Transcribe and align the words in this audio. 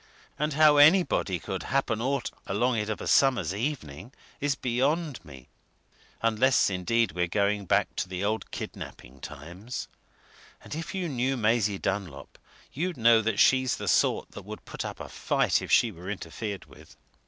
And 0.39 0.53
how 0.53 0.77
anybody 0.77 1.37
could 1.37 1.61
happen 1.61 2.01
aught 2.01 2.31
along 2.47 2.79
it 2.79 2.89
of 2.89 3.01
a 3.01 3.07
summer's 3.07 3.53
evening 3.53 4.13
is 4.39 4.55
beyond 4.55 5.23
me! 5.23 5.47
unless 6.23 6.71
indeed 6.71 7.11
we're 7.11 7.27
going 7.27 7.65
back 7.65 7.95
to 7.97 8.09
the 8.09 8.25
old 8.25 8.49
kidnapping 8.49 9.19
times. 9.19 9.87
And 10.63 10.73
if 10.73 10.95
you 10.95 11.07
knew 11.07 11.37
Maisie 11.37 11.77
Dunlop, 11.77 12.39
you'd 12.73 12.97
know 12.97 13.21
that 13.21 13.37
she's 13.39 13.75
the 13.77 13.87
sort 13.87 14.31
that 14.31 14.41
would 14.41 14.65
put 14.65 14.83
up 14.83 14.99
a 14.99 15.07
fight 15.07 15.61
if 15.61 15.71
she 15.71 15.91
was 15.91 16.07
interfered 16.07 16.65
with! 16.65 16.95